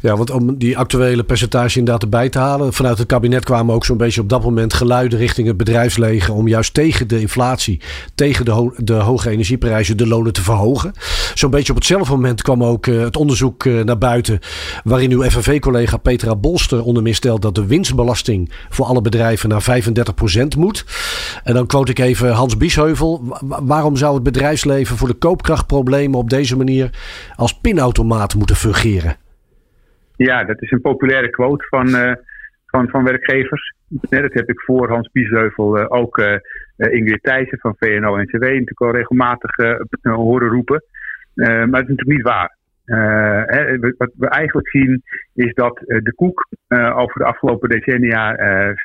Ja, 0.00 0.16
want 0.16 0.30
om 0.30 0.58
die 0.58 0.78
actuele 0.78 1.24
percentage 1.24 1.78
inderdaad 1.78 2.02
erbij 2.02 2.28
te 2.28 2.38
halen. 2.38 2.72
Vanuit 2.72 2.98
het 2.98 3.06
kabinet 3.06 3.44
kwamen 3.44 3.74
ook 3.74 3.84
zo'n 3.84 3.96
beetje 3.96 4.20
op 4.20 4.28
dat 4.28 4.42
moment 4.42 4.74
geluiden 4.74 5.18
richting 5.18 5.46
het 5.46 5.56
bedrijfsleven. 5.56 6.34
om 6.34 6.48
juist 6.48 6.74
tegen 6.74 7.08
de 7.08 7.20
inflatie, 7.20 7.80
tegen 8.14 8.44
de, 8.44 8.72
de 8.76 8.92
hoge 8.92 9.30
energieprijzen, 9.30 9.96
de 9.96 10.06
lonen 10.06 10.32
te 10.32 10.42
verhogen. 10.42 10.92
Zo'n 11.34 11.50
beetje 11.50 11.72
op 11.72 11.78
hetzelfde 11.78 12.14
moment 12.14 12.42
kwam 12.42 12.64
ook 12.64 12.86
uh, 12.86 13.00
het 13.00 13.16
onderzoek 13.16 13.64
uh, 13.64 13.84
naar 13.84 13.98
buiten. 13.98 14.38
waarin 14.84 15.10
uw 15.10 15.22
FNV-collega 15.22 15.96
Petra 15.96 16.36
Bolster 16.36 16.82
onder 16.82 17.02
meer 17.02 17.14
stelt 17.14 17.42
dat 17.42 17.54
de 17.54 17.66
winstbelasting 17.66 18.52
voor 18.68 18.86
alle 18.86 19.00
bedrijven 19.00 19.48
naar 19.48 19.82
35% 20.54 20.58
moet. 20.58 20.84
En 21.44 21.54
dan 21.54 21.66
quote 21.66 21.90
ik 21.90 21.98
even 21.98 22.32
Hans 22.32 22.56
Biesheuvel. 22.56 23.38
Waarom 23.46 23.96
zou 23.96 24.14
het 24.14 24.22
bedrijfsleven 24.22 24.96
voor 24.96 25.08
de 25.08 25.14
koopkrachtproblemen 25.14 26.18
op 26.18 26.30
deze 26.30 26.56
manier 26.56 26.90
als 27.36 27.58
pinautomaat 27.58 28.34
moeten 28.34 28.56
fungeren? 28.56 29.16
Ja, 30.18 30.44
dat 30.44 30.62
is 30.62 30.70
een 30.70 30.80
populaire 30.80 31.30
quote 31.30 31.66
van, 31.68 31.88
uh, 31.88 32.12
van, 32.66 32.88
van 32.88 33.04
werkgevers. 33.04 33.74
dat 33.88 34.32
heb 34.32 34.48
ik 34.48 34.60
voor 34.60 34.88
Hans 34.88 35.10
Biesheuvel 35.12 35.78
uh, 35.78 35.84
ook 35.88 36.18
uh, 36.18 36.36
Ingrid 36.76 37.22
Thijssen 37.22 37.58
van 37.58 37.76
VNO-NCW 37.78 38.42
natuurlijk 38.42 38.80
al 38.80 38.90
regelmatig 38.90 39.50
horen 40.02 40.48
roepen. 40.48 40.82
maar 41.34 41.58
het 41.58 41.88
is 41.88 41.94
natuurlijk 41.94 42.08
niet 42.08 42.22
waar. 42.22 42.56
Hè, 43.46 43.78
wat 43.78 44.10
we 44.16 44.28
eigenlijk 44.28 44.68
zien 44.68 45.02
is 45.34 45.54
dat 45.54 45.78
de 45.84 46.12
koek 46.14 46.48
over 46.94 47.18
de 47.18 47.24
afgelopen 47.24 47.68
decennia 47.68 48.36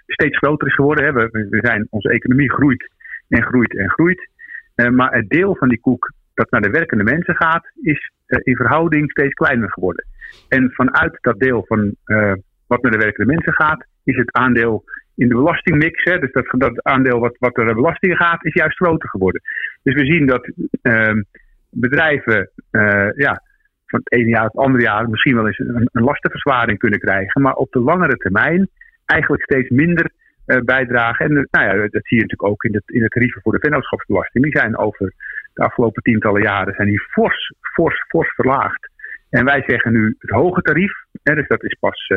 steeds 0.08 0.38
groter 0.38 0.68
is 0.68 0.76
geworden. 0.76 1.06
Hè. 1.06 1.12
We, 1.12 1.48
we, 1.50 1.60
zijn, 1.62 1.88
onze 1.90 2.10
economie 2.10 2.52
groeit 2.52 2.90
en 3.30 3.44
groeit 3.44 3.78
en 3.78 3.90
groeit. 3.90 4.30
maar 4.76 5.14
het 5.14 5.30
deel 5.30 5.56
van 5.56 5.70
die 5.70 5.80
koek 5.80 6.12
dat 6.34 6.52
naar 6.52 6.62
de 6.62 6.70
werkende 6.70 7.04
mensen 7.04 7.36
gaat, 7.36 7.72
is 7.82 8.12
in 8.28 8.56
verhouding 8.56 9.12
steeds 9.12 9.34
kleiner 9.34 9.72
geworden. 9.72 10.06
En 10.48 10.72
vanuit 10.72 11.18
dat 11.22 11.40
deel 11.40 11.66
van 11.68 11.96
uh, 12.06 12.34
wat 12.68 12.82
naar 12.82 12.92
de 12.92 12.98
werkende 12.98 13.32
mensen 13.32 13.54
gaat, 13.54 13.86
is 14.04 14.16
het 14.16 14.34
aandeel 14.34 14.84
in 15.16 15.28
de 15.28 15.36
belastingmix, 15.36 16.04
hè, 16.04 16.20
dus 16.20 16.32
dat, 16.32 16.46
dat 16.58 16.84
aandeel 16.84 17.20
wat, 17.20 17.36
wat 17.40 17.56
naar 17.56 17.68
de 17.68 17.74
belastingen 17.74 18.18
gaat, 18.18 18.46
is 18.46 18.54
juist 18.54 18.78
groter 18.78 19.10
geworden. 19.10 19.42
Dus 19.84 19.94
we 19.94 20.06
zien 20.06 20.26
dat 20.26 20.52
uh, 20.82 21.22
bedrijven 21.70 22.50
uh, 22.72 23.10
ja, 23.16 23.42
van 23.86 24.00
het 24.04 24.12
ene 24.12 24.30
jaar 24.30 24.44
het 24.44 24.56
andere 24.56 24.84
jaar 24.84 25.10
misschien 25.10 25.36
wel 25.36 25.48
eens 25.48 25.60
een, 25.60 25.90
lastenverzwaring 25.92 26.80
kunnen 26.80 27.00
krijgen, 27.00 27.42
maar 27.42 27.54
op 27.54 27.72
de 27.72 27.80
langere 27.80 28.16
termijn 28.18 28.70
eigenlijk 29.06 29.44
steeds 29.44 29.70
minder 29.70 30.12
uh, 30.46 30.58
bijdragen. 30.62 31.26
En 31.26 31.48
nou 31.52 31.66
ja, 31.66 31.74
dat 31.74 32.08
zie 32.08 32.18
je 32.18 32.22
natuurlijk 32.22 32.52
ook 32.52 32.64
in 32.64 32.72
de, 32.72 32.82
in 32.86 33.02
de 33.02 33.08
tarieven 33.08 33.42
voor 33.42 33.54
de 33.54 33.60
vennootschapsbelasting. 33.60 34.44
Die 34.44 34.58
zijn 34.58 34.78
over 34.78 35.14
de 35.54 35.64
afgelopen 35.64 36.04
tientallen 36.04 36.42
jaren 36.42 36.74
zijn 36.74 36.88
die 36.88 37.02
fors, 37.02 37.54
fors, 37.62 38.06
fors 38.08 38.34
verlaagd. 38.34 38.92
En 39.34 39.46
wij 39.46 39.64
zeggen 39.68 39.92
nu 39.92 40.16
het 40.20 40.30
hoge 40.30 40.62
tarief, 40.62 40.94
hè, 41.24 41.36
dus 41.36 41.48
dat 41.48 41.64
is 41.64 41.78
pas 41.80 42.12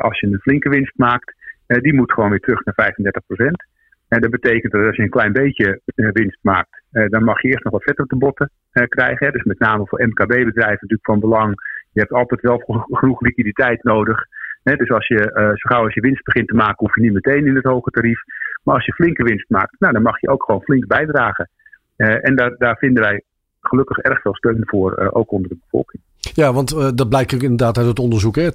als 0.00 0.20
je 0.20 0.26
een 0.26 0.40
flinke 0.40 0.68
winst 0.68 0.96
maakt, 0.96 1.34
die 1.66 1.94
moet 1.94 2.12
gewoon 2.12 2.30
weer 2.30 2.40
terug 2.40 2.64
naar 2.64 2.74
35 2.74 3.26
procent. 3.26 3.64
En 4.08 4.20
dat 4.20 4.30
betekent 4.30 4.72
dat 4.72 4.86
als 4.86 4.96
je 4.96 5.02
een 5.02 5.18
klein 5.18 5.32
beetje 5.32 5.80
winst 5.94 6.38
maakt, 6.42 6.82
dan 6.90 7.24
mag 7.24 7.42
je 7.42 7.48
eerst 7.48 7.64
nog 7.64 7.72
wat 7.72 7.82
vet 7.82 7.98
op 7.98 8.08
de 8.08 8.16
botten 8.16 8.50
krijgen. 8.88 9.32
Dus 9.32 9.42
met 9.42 9.58
name 9.58 9.86
voor 9.86 10.06
MKB-bedrijven 10.06 10.78
natuurlijk 10.80 11.04
van 11.04 11.20
belang. 11.20 11.54
Je 11.92 12.00
hebt 12.00 12.12
altijd 12.12 12.40
wel 12.40 12.86
genoeg 12.90 13.20
liquiditeit 13.20 13.82
nodig. 13.82 14.24
dus 14.62 14.90
als 14.90 15.06
je, 15.06 15.30
zo 15.34 15.68
gauw 15.68 15.84
als 15.84 15.94
je 15.94 16.00
winst 16.00 16.24
begint 16.24 16.48
te 16.48 16.54
maken, 16.54 16.76
hoef 16.76 16.94
je 16.94 17.02
niet 17.02 17.12
meteen 17.12 17.46
in 17.46 17.56
het 17.56 17.64
hoge 17.64 17.90
tarief. 17.90 18.20
Maar 18.64 18.74
als 18.74 18.86
je 18.86 18.92
flinke 18.92 19.22
winst 19.22 19.50
maakt, 19.50 19.76
nou, 19.78 19.92
dan 19.92 20.02
mag 20.02 20.20
je 20.20 20.28
ook 20.28 20.44
gewoon 20.44 20.62
flink 20.62 20.86
bijdragen. 20.86 21.48
en 21.96 22.36
daar 22.58 22.76
vinden 22.78 23.02
wij 23.02 23.22
gelukkig 23.62 23.98
erg 23.98 24.20
veel 24.20 24.34
steun 24.34 24.62
voor, 24.66 25.00
uh, 25.00 25.08
ook 25.10 25.32
onder 25.32 25.48
de 25.48 25.56
bevolking. 25.64 26.02
Ja, 26.34 26.52
want 26.52 26.72
uh, 26.74 26.88
dat 26.94 27.08
blijkt 27.08 27.34
ook 27.34 27.42
inderdaad 27.42 27.78
uit 27.78 27.86
het 27.86 27.98
onderzoek. 27.98 28.36
Hè? 28.36 28.48
80% 28.50 28.54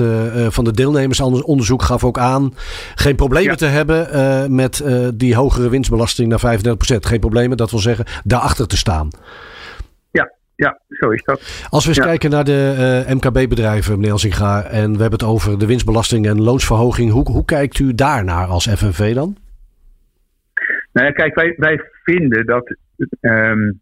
uh, 0.00 0.46
van 0.48 0.64
de 0.64 0.72
deelnemers 0.72 1.22
aan 1.22 1.32
het 1.32 1.44
onderzoek 1.44 1.82
gaf 1.82 2.04
ook 2.04 2.18
aan 2.18 2.52
geen 2.94 3.16
problemen 3.16 3.50
ja. 3.50 3.56
te 3.56 3.66
hebben 3.66 4.08
uh, 4.12 4.46
met 4.46 4.84
die 5.14 5.34
hogere 5.34 5.68
winstbelasting 5.68 6.28
naar 6.28 6.58
35%. 6.58 6.72
Geen 6.84 7.20
problemen, 7.20 7.56
dat 7.56 7.70
wil 7.70 7.80
zeggen, 7.80 8.04
daarachter 8.24 8.66
te 8.66 8.76
staan. 8.76 9.08
Ja, 10.10 10.32
ja, 10.54 10.80
zo 10.88 11.10
is 11.10 11.22
dat. 11.24 11.66
Als 11.70 11.82
we 11.82 11.88
eens 11.88 11.98
Ja. 11.98 12.04
kijken 12.04 12.30
naar 12.30 12.44
de 12.44 13.04
eh, 13.06 13.14
MKB-bedrijven, 13.14 13.94
meneer 13.94 14.10
Elsinga, 14.10 14.62
en 14.62 14.92
we 14.92 15.00
hebben 15.00 15.18
het 15.18 15.28
over 15.28 15.58
de 15.58 15.66
winstbelasting 15.66 16.26
en 16.26 16.42
loonsverhoging. 16.42 17.10
Hoe, 17.10 17.30
hoe 17.30 17.44
kijkt 17.44 17.78
u 17.78 17.94
daarnaar 17.94 18.46
als 18.46 18.68
FNV 18.68 19.14
dan? 19.14 19.36
Nou 20.92 21.06
ja, 21.06 21.12
kijk, 21.12 21.34
wij, 21.34 21.54
wij 21.56 21.80
vinden 22.04 22.46
dat 22.46 22.76
ehm, 23.20 23.60
eh, 23.60 23.74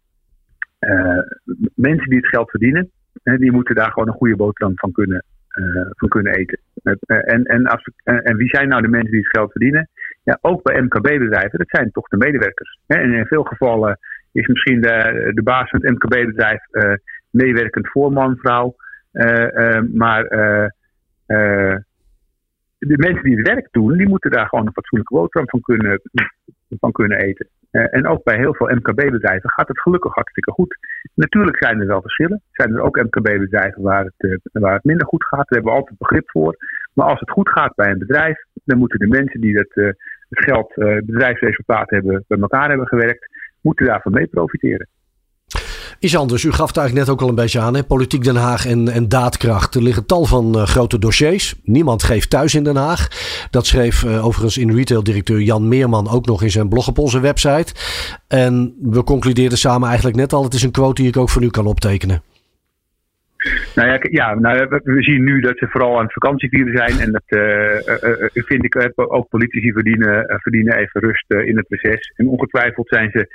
mensen 1.75 2.09
die 2.09 2.17
het 2.17 2.27
geld 2.27 2.49
verdienen, 2.49 2.91
die 3.23 3.51
moeten 3.51 3.75
daar 3.75 3.91
gewoon 3.91 4.07
een 4.07 4.13
goede 4.13 4.35
boterham 4.35 4.73
van 4.75 4.91
kunnen, 4.91 5.23
eh, 5.47 5.85
van 5.89 6.09
kunnen 6.09 6.33
eten. 6.33 6.59
Eh, 6.83 6.93
eh, 6.99 7.33
en, 7.33 7.43
en, 7.43 7.65
eh, 8.03 8.29
en 8.29 8.35
wie 8.37 8.49
zijn 8.49 8.67
nou 8.67 8.81
de 8.81 8.87
mensen 8.87 9.11
die 9.11 9.21
het 9.21 9.37
geld 9.37 9.51
verdienen? 9.51 9.89
Ja, 10.23 10.37
ook 10.41 10.63
bij 10.63 10.81
MKB-bedrijven, 10.81 11.59
dat 11.59 11.69
zijn 11.69 11.91
toch 11.91 12.07
de 12.07 12.17
medewerkers. 12.17 12.79
En 12.87 13.13
in 13.13 13.25
veel 13.25 13.43
gevallen 13.43 13.99
is 14.31 14.47
misschien 14.47 14.81
de, 14.81 15.31
de 15.33 15.43
baas 15.43 15.69
van 15.69 15.81
het 15.81 15.91
MKB-bedrijf 15.91 16.67
eh, 16.71 16.93
meewerkend 17.29 17.89
voorman, 17.89 18.37
vrouw. 18.37 18.75
Eh, 19.11 19.75
eh, 19.75 19.83
maar 19.93 20.25
eh, 20.25 20.67
eh, 21.25 21.77
de 22.87 22.97
mensen 22.97 23.23
die 23.23 23.37
het 23.37 23.47
werk 23.47 23.67
doen, 23.71 23.97
die 23.97 24.09
moeten 24.09 24.31
daar 24.31 24.47
gewoon 24.47 24.65
een 24.65 24.73
fatsoenlijke 24.73 25.15
boterham 25.15 25.49
van 25.49 25.61
kunnen, 25.61 26.01
van 26.79 26.91
kunnen 26.91 27.17
eten. 27.17 27.47
Eh, 27.71 27.95
en 27.95 28.07
ook 28.07 28.23
bij 28.23 28.37
heel 28.37 28.55
veel 28.55 28.67
MKB-bedrijven 28.67 29.49
gaat 29.49 29.67
het 29.67 29.81
gelukkig 29.81 30.13
hartstikke 30.13 30.51
goed. 30.51 30.77
Natuurlijk 31.13 31.63
zijn 31.63 31.79
er 31.79 31.87
wel 31.87 32.01
verschillen. 32.01 32.41
Zijn 32.51 32.73
er 32.73 32.81
ook 32.81 33.01
MKB-bedrijven 33.01 33.81
waar 33.81 34.03
het, 34.03 34.13
eh, 34.17 34.61
waar 34.61 34.73
het 34.73 34.83
minder 34.83 35.07
goed 35.07 35.23
gaat. 35.23 35.47
Daar 35.47 35.57
hebben 35.57 35.71
we 35.71 35.77
altijd 35.79 35.97
begrip 35.97 36.29
voor. 36.29 36.55
Maar 36.93 37.07
als 37.07 37.19
het 37.19 37.29
goed 37.29 37.49
gaat 37.49 37.75
bij 37.75 37.91
een 37.91 37.99
bedrijf, 37.99 38.45
dan 38.63 38.77
moeten 38.77 38.99
de 38.99 39.07
mensen 39.07 39.41
die 39.41 39.53
dat, 39.53 39.71
eh, 39.73 39.85
het 40.29 40.43
geld, 40.43 40.73
bedrijfsresultaat 41.05 41.89
hebben, 41.89 42.23
bij 42.27 42.39
elkaar 42.39 42.69
hebben 42.69 42.87
gewerkt, 42.87 43.29
moeten 43.61 43.85
daarvan 43.85 44.11
mee 44.11 44.27
profiteren. 44.27 44.87
Iets 45.99 46.17
anders, 46.17 46.43
u 46.43 46.51
gaf 46.51 46.67
het 46.67 46.77
eigenlijk 46.77 47.07
net 47.07 47.15
ook 47.15 47.21
al 47.21 47.29
een 47.29 47.35
beetje 47.43 47.59
aan. 47.59 47.75
Hè? 47.75 47.83
Politiek 47.83 48.23
Den 48.23 48.35
Haag 48.35 48.65
en, 48.65 48.87
en 48.87 49.09
daadkracht. 49.09 49.75
Er 49.75 49.83
liggen 49.83 50.05
tal 50.05 50.25
van 50.25 50.55
eh, 50.55 50.63
grote 50.63 50.99
dossiers. 50.99 51.55
Niemand 51.63 52.03
geeft 52.03 52.29
thuis 52.29 52.55
in 52.55 52.63
Den 52.63 52.75
Haag. 52.75 53.07
Dat 53.49 53.65
schreef 53.65 54.03
eh, 54.03 54.25
overigens 54.25 54.57
in 54.57 54.75
retail-directeur 54.75 55.39
Jan 55.39 55.67
Meerman 55.67 56.09
ook 56.09 56.25
nog 56.25 56.43
in 56.43 56.49
zijn 56.49 56.69
blog 56.69 56.87
op 56.87 56.97
onze 56.97 57.19
website. 57.19 57.73
En 58.27 58.75
we 58.81 59.03
concludeerden 59.03 59.57
samen 59.57 59.87
eigenlijk 59.87 60.17
net 60.17 60.33
al. 60.33 60.43
Het 60.43 60.53
is 60.53 60.63
een 60.63 60.71
quote 60.71 61.01
die 61.01 61.11
ik 61.11 61.17
ook 61.17 61.29
voor 61.29 61.43
u 61.43 61.49
kan 61.49 61.65
optekenen. 61.65 62.21
Nou 63.75 63.89
ja, 63.89 63.99
ja 64.01 64.33
nou, 64.33 64.67
we, 64.83 65.03
zien 65.03 65.23
nu 65.23 65.39
dat 65.39 65.57
ze 65.57 65.67
vooral 65.67 65.97
aan 65.97 66.03
het 66.03 66.13
vakantievieren 66.13 66.77
zijn. 66.77 66.99
En 66.99 67.11
dat 67.11 67.23
eh, 67.25 68.29
vind 68.33 68.63
ik 68.63 68.91
ook 68.95 69.29
politici 69.29 69.71
verdienen, 69.71 70.25
verdienen 70.27 70.77
even 70.77 71.01
rust 71.01 71.31
in 71.31 71.57
het 71.57 71.67
proces. 71.67 72.13
En 72.15 72.27
ongetwijfeld 72.27 72.87
zijn 72.87 73.11
ze 73.11 73.27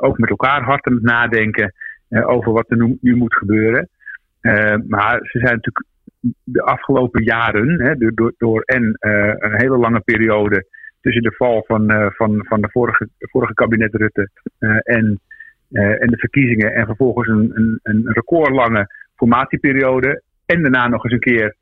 ook 0.00 0.18
met 0.18 0.30
elkaar 0.30 0.62
hard 0.62 0.86
aan 0.86 0.94
het 0.94 1.02
nadenken 1.02 1.72
eh, 2.08 2.28
over 2.28 2.52
wat 2.52 2.70
er 2.70 2.98
nu, 3.00 3.16
moet 3.16 3.36
gebeuren. 3.36 3.88
Eh, 4.40 4.76
maar 4.86 5.18
ze 5.22 5.38
zijn 5.38 5.54
natuurlijk 5.54 5.84
de 6.44 6.62
afgelopen 6.62 7.22
jaren, 7.22 7.80
hè, 7.80 7.96
door, 7.96 8.34
door, 8.38 8.62
en 8.62 8.96
eh, 8.98 9.32
een 9.38 9.60
hele 9.60 9.76
lange 9.76 10.00
periode 10.00 10.66
tussen 11.00 11.22
de 11.22 11.34
val 11.36 11.64
van, 11.66 11.90
eh, 11.90 12.06
van, 12.10 12.44
van 12.48 12.60
de 12.60 12.68
vorige, 12.70 13.08
vorige 13.18 13.54
kabinet 13.54 13.94
Rutte 13.94 14.30
eh, 14.58 14.76
en, 14.82 15.20
eh, 15.70 16.02
en 16.02 16.06
de 16.06 16.18
verkiezingen. 16.18 16.74
En 16.74 16.86
vervolgens 16.86 17.28
een, 17.28 17.50
een, 17.54 17.80
een 17.82 18.02
recordlange 18.12 18.86
formatieperiode. 19.14 20.22
En 20.46 20.62
daarna 20.62 20.88
nog 20.88 21.04
eens 21.04 21.12
een 21.12 21.18
keer 21.18 21.54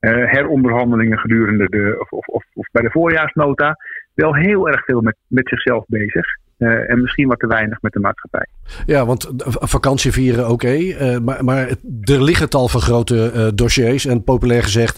eh, 0.00 0.30
heronderhandelingen 0.30 1.18
gedurende 1.18 1.68
de, 1.68 2.06
of, 2.08 2.28
of, 2.28 2.44
of 2.54 2.68
bij 2.72 2.82
de 2.82 2.90
voorjaarsnota. 2.90 3.76
Wel 4.14 4.34
heel 4.34 4.68
erg 4.68 4.84
veel 4.84 5.00
met, 5.00 5.16
met 5.26 5.48
zichzelf 5.48 5.84
bezig. 5.86 6.26
Eh, 6.60 6.90
en 6.90 7.00
misschien 7.00 7.28
wat 7.28 7.38
te 7.38 7.46
weinig 7.46 7.82
met 7.82 7.92
de 7.92 8.00
maatschappij. 8.00 8.46
Ja, 8.86 9.06
want 9.06 9.32
vakantie 9.44 10.12
vieren, 10.12 10.48
oké. 10.48 10.66
eh, 10.68 11.18
maar, 11.18 11.44
maar 11.44 11.68
er 12.02 12.22
liggen 12.22 12.50
tal 12.50 12.68
van 12.68 12.80
grote 12.80 13.30
eh, 13.34 13.48
dossiers. 13.54 14.06
En 14.06 14.24
populair 14.24 14.62
gezegd 14.62 14.96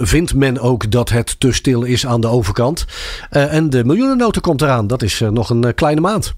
vindt 0.00 0.34
men 0.34 0.60
ook 0.60 0.90
dat 0.90 1.08
het 1.08 1.40
te 1.40 1.52
stil 1.52 1.84
is 1.84 2.06
aan 2.06 2.20
de 2.20 2.28
overkant. 2.28 2.86
En 3.30 3.70
de 3.70 3.84
miljoenennota 3.84 4.40
komt 4.40 4.62
eraan. 4.62 4.86
Dat 4.86 5.02
is 5.02 5.20
nog 5.20 5.50
een 5.50 5.74
kleine 5.74 6.00
maand. 6.00 6.36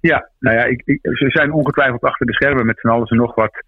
Ja, 0.00 0.28
nou 0.38 0.56
ja, 0.56 0.64
ik, 0.64 0.82
ik, 0.84 0.98
ze 1.02 1.30
zijn 1.30 1.52
ongetwijfeld 1.52 2.02
achter 2.02 2.26
de 2.26 2.34
schermen 2.34 2.66
met 2.66 2.80
van 2.80 2.90
alles 2.90 3.10
en 3.10 3.16
nog 3.16 3.34
wat. 3.34 3.62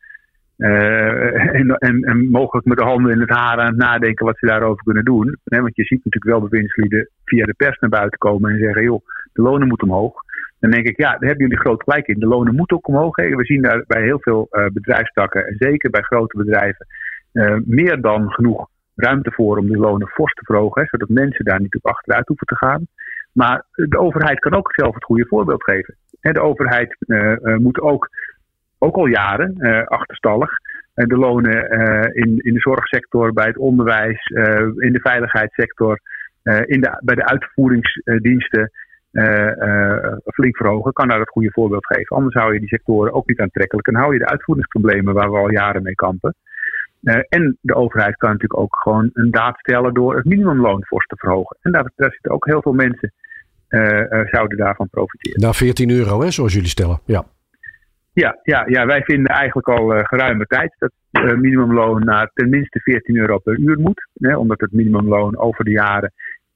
En, 0.56 1.76
en, 1.78 2.02
en 2.02 2.30
mogelijk 2.30 2.66
met 2.66 2.78
de 2.78 2.84
handen 2.84 3.12
in 3.12 3.20
het 3.20 3.30
haar 3.30 3.58
aan 3.58 3.66
het 3.66 3.76
nadenken 3.76 4.26
wat 4.26 4.38
ze 4.38 4.46
daarover 4.46 4.84
kunnen 4.84 5.04
doen. 5.04 5.36
Want 5.44 5.76
je 5.76 5.84
ziet 5.84 6.04
natuurlijk 6.04 6.38
wel 6.40 6.48
bewindslieden 6.48 7.08
via 7.24 7.44
de 7.44 7.54
pers 7.54 7.78
naar 7.78 7.90
buiten 7.90 8.18
komen 8.18 8.50
en 8.50 8.58
zeggen: 8.58 8.82
joh, 8.82 9.02
de 9.32 9.42
lonen 9.42 9.68
moeten 9.68 9.88
omhoog. 9.88 10.22
Dan 10.60 10.70
denk 10.70 10.86
ik, 10.86 10.96
ja, 10.96 11.10
daar 11.10 11.28
hebben 11.28 11.46
jullie 11.46 11.60
groot 11.60 11.82
gelijk 11.82 12.06
in. 12.06 12.18
De 12.18 12.26
lonen 12.26 12.54
moeten 12.54 12.76
ook 12.76 12.88
omhoog. 12.88 13.16
Hè. 13.16 13.28
We 13.28 13.44
zien 13.44 13.62
daar 13.62 13.84
bij 13.86 14.02
heel 14.02 14.20
veel 14.20 14.46
eh, 14.50 14.66
bedrijfstakken, 14.72 15.46
en 15.46 15.54
zeker 15.58 15.90
bij 15.90 16.02
grote 16.02 16.36
bedrijven, 16.36 16.86
eh, 17.32 17.56
meer 17.64 18.00
dan 18.00 18.30
genoeg 18.30 18.68
ruimte 18.94 19.32
voor 19.32 19.58
om 19.58 19.66
die 19.66 19.76
lonen 19.76 20.08
fors 20.08 20.32
te 20.32 20.44
verhogen. 20.44 20.86
Zodat 20.86 21.08
mensen 21.08 21.44
daar 21.44 21.60
niet 21.60 21.76
op 21.76 21.86
achteruit 21.86 22.26
hoeven 22.26 22.46
te 22.46 22.56
gaan. 22.56 22.86
Maar 23.32 23.64
de 23.74 23.98
overheid 23.98 24.38
kan 24.38 24.54
ook 24.54 24.72
zelf 24.74 24.94
het 24.94 25.04
goede 25.04 25.26
voorbeeld 25.26 25.64
geven. 25.64 25.94
De 26.20 26.40
overheid 26.40 26.96
eh, 26.98 27.56
moet 27.56 27.80
ook, 27.80 28.08
ook 28.78 28.96
al 28.96 29.06
jaren 29.06 29.56
achterstallig 29.86 30.50
de 30.94 31.16
lonen 31.16 31.68
in, 32.14 32.38
in 32.38 32.54
de 32.54 32.60
zorgsector, 32.60 33.32
bij 33.32 33.46
het 33.46 33.56
onderwijs, 33.56 34.26
in 34.76 34.92
de 34.92 35.00
veiligheidssector, 35.02 36.00
in 36.42 36.80
de, 36.80 37.00
bij 37.04 37.14
de 37.14 37.24
uitvoeringsdiensten 37.24 38.70
flink 40.24 40.56
verhogen. 40.56 40.92
Kan 40.92 41.08
daar 41.08 41.18
het 41.18 41.28
goede 41.28 41.50
voorbeeld 41.52 41.86
geven. 41.86 42.16
Anders 42.16 42.34
hou 42.34 42.52
je 42.52 42.58
die 42.58 42.68
sectoren 42.68 43.12
ook 43.12 43.28
niet 43.28 43.40
aantrekkelijk 43.40 43.86
en 43.86 43.94
hou 43.94 44.12
je 44.12 44.18
de 44.18 44.28
uitvoeringsproblemen 44.28 45.14
waar 45.14 45.30
we 45.30 45.38
al 45.38 45.50
jaren 45.50 45.82
mee 45.82 45.94
kampen. 45.94 46.34
Eh, 47.02 47.20
en 47.28 47.58
de 47.60 47.74
overheid 47.74 48.16
kan 48.16 48.30
natuurlijk 48.30 48.60
ook 48.60 48.76
gewoon 48.82 49.10
een 49.12 49.30
daad 49.30 49.58
stellen 49.58 49.94
door 49.94 50.16
het 50.16 50.24
minimumloon 50.24 50.84
fors 50.84 51.06
te 51.06 51.16
verhogen. 51.16 51.56
En 51.60 51.72
daar, 51.72 51.90
daar 51.96 52.12
zitten 52.12 52.30
ook 52.30 52.46
heel 52.46 52.62
veel 52.62 52.72
mensen 52.72 53.12
eh, 53.68 54.12
eh, 54.12 54.26
zouden 54.26 54.58
daarvan 54.58 54.88
profiteren. 54.88 55.40
Naar 55.40 55.54
14 55.54 55.90
euro, 55.90 56.20
hè, 56.20 56.30
zoals 56.30 56.52
jullie 56.52 56.68
stellen. 56.68 57.00
Ja. 57.04 57.24
Ja, 58.12 58.38
ja, 58.42 58.64
ja, 58.66 58.86
wij 58.86 59.02
vinden 59.02 59.34
eigenlijk 59.34 59.68
al 59.68 59.94
eh, 59.94 60.04
geruime 60.04 60.46
tijd 60.46 60.74
dat 60.78 60.92
het 61.10 61.40
minimumloon 61.40 62.04
naar 62.04 62.30
tenminste 62.34 62.80
14 62.80 63.16
euro 63.16 63.38
per 63.38 63.58
uur 63.58 63.78
moet. 63.78 64.08
Hè, 64.14 64.36
omdat 64.36 64.60
het 64.60 64.72
minimumloon 64.72 65.38
over 65.38 65.64
de 65.64 65.70
jaren 65.70 66.12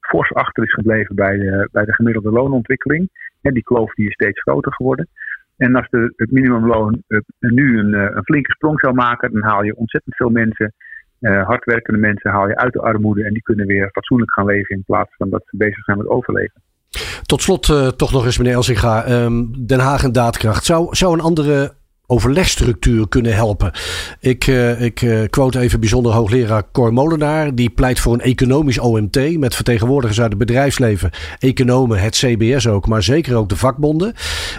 fors 0.07 0.33
achter 0.33 0.63
is 0.63 0.73
gebleven 0.73 1.15
bij 1.15 1.37
de, 1.37 1.69
bij 1.71 1.85
de 1.85 1.93
gemiddelde 1.93 2.31
loonontwikkeling. 2.31 3.09
En 3.41 3.53
die 3.53 3.63
kloof 3.63 3.93
die 3.93 4.07
is 4.07 4.13
steeds 4.13 4.41
groter 4.41 4.73
geworden. 4.73 5.07
En 5.57 5.75
als 5.75 5.89
de, 5.89 6.13
het 6.15 6.31
minimumloon 6.31 7.03
eh, 7.07 7.19
nu 7.39 7.79
een, 7.79 7.93
eh, 7.93 8.15
een 8.15 8.23
flinke 8.23 8.51
sprong 8.51 8.79
zou 8.79 8.93
maken, 8.93 9.31
dan 9.31 9.43
haal 9.43 9.63
je 9.63 9.75
ontzettend 9.75 10.15
veel 10.15 10.29
mensen, 10.29 10.73
eh, 11.19 11.45
hardwerkende 11.47 11.99
mensen, 11.99 12.31
haal 12.31 12.47
je 12.47 12.55
uit 12.55 12.73
de 12.73 12.81
armoede 12.81 13.23
en 13.23 13.33
die 13.33 13.41
kunnen 13.41 13.65
weer 13.65 13.89
fatsoenlijk 13.91 14.33
gaan 14.33 14.45
leven 14.45 14.75
in 14.75 14.83
plaats 14.85 15.15
van 15.17 15.29
dat 15.29 15.43
ze 15.45 15.57
bezig 15.57 15.83
zijn 15.83 15.97
met 15.97 16.07
overleven. 16.07 16.61
Tot 17.25 17.41
slot 17.41 17.69
eh, 17.69 17.87
toch 17.87 18.11
nog 18.11 18.25
eens, 18.25 18.37
meneer 18.37 18.53
Elsinga. 18.53 19.03
Ehm, 19.03 19.43
Den 19.65 19.79
Haag 19.79 20.03
en 20.03 20.11
daadkracht. 20.11 20.65
Zou, 20.65 20.95
zou 20.95 21.13
een 21.13 21.19
andere 21.19 21.73
overlegstructuur 22.07 23.07
kunnen 23.07 23.35
helpen? 23.35 23.71
Ik, 24.19 24.47
eh, 24.47 24.81
ik 24.81 25.01
eh, 25.01 25.19
quote 25.29 25.59
even 25.59 25.79
bijzonder 25.79 26.11
hoogleraar 26.11 26.63
Cor 26.71 26.93
Molenaar. 26.93 27.55
Die 27.55 27.69
pleit 27.69 27.99
voor 27.99 28.13
een 28.13 28.21
economisch 28.21 28.79
OMT 28.79 29.37
met 29.37 29.55
vertegenwoordigers 29.55 30.21
uit 30.21 30.29
het 30.29 30.37
bedrijfsleven, 30.37 31.11
economen, 31.39 31.99
het 31.99 32.15
CBS 32.15 32.67
ook, 32.67 32.87
maar 32.87 33.03
zeker 33.03 33.35
ook 33.35 33.49
de 33.49 33.57
vakbonden. 33.57 34.13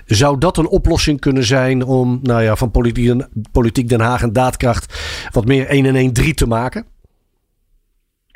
Zou 0.07 0.39
dat 0.39 0.57
een 0.57 0.69
oplossing 0.69 1.21
kunnen 1.21 1.45
zijn 1.45 1.85
om 1.85 2.19
nou 2.23 2.43
ja, 2.43 2.57
van 2.57 2.71
politiek, 2.71 3.25
politiek 3.53 3.89
Den 3.89 4.01
Haag 4.01 4.23
en 4.23 4.33
daadkracht 4.33 4.95
wat 5.33 5.45
meer 5.45 5.67
1 5.67 5.87
en 5.87 5.97
1 5.97 6.13
3 6.13 6.35
te 6.35 6.47
maken? 6.47 6.85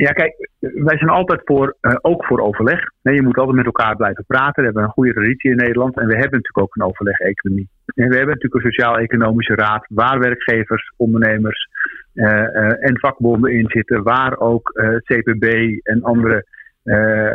Ja, 0.07 0.11
kijk, 0.11 0.49
wij 0.59 0.97
zijn 0.99 1.11
altijd 1.11 1.41
voor, 1.45 1.77
uh, 1.81 1.95
ook 2.01 2.25
voor 2.25 2.41
overleg. 2.41 2.81
Nee, 3.03 3.15
je 3.15 3.23
moet 3.23 3.37
altijd 3.37 3.57
met 3.57 3.67
elkaar 3.67 3.97
blijven 3.97 4.25
praten. 4.27 4.55
We 4.55 4.65
hebben 4.65 4.83
een 4.83 4.89
goede 4.99 5.13
traditie 5.13 5.51
in 5.51 5.57
Nederland. 5.57 5.97
En 5.97 6.07
we 6.07 6.13
hebben 6.13 6.41
natuurlijk 6.41 6.59
ook 6.59 6.77
een 6.77 6.89
overleg-economie. 6.89 7.69
En 7.95 8.09
we 8.09 8.17
hebben 8.17 8.35
natuurlijk 8.35 8.55
een 8.55 8.73
sociaal-economische 8.73 9.55
raad 9.55 9.87
waar 9.89 10.19
werkgevers, 10.19 10.93
ondernemers 10.97 11.69
uh, 12.15 12.27
uh, 12.27 12.89
en 12.89 12.99
vakbonden 12.99 13.53
in 13.53 13.65
zitten. 13.69 14.03
Waar 14.03 14.39
ook 14.39 14.73
CPB 15.05 15.45
en 15.83 16.03
andere 16.03 16.45